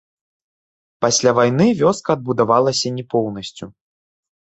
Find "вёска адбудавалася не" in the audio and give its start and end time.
1.81-3.03